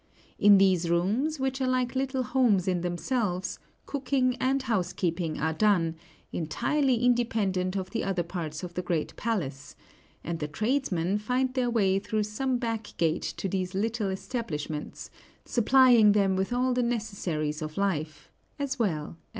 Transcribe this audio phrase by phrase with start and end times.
[0.39, 5.95] In these rooms, which are like little homes in themselves, cooking and housekeeping are done,
[6.33, 9.75] entirely independent of the other parts of the great palace;
[10.23, 15.11] and the tradesmen find their way through some back gate to these little establishments,
[15.45, 19.17] supplying them with all the necessaries of life, as well as the luxuries.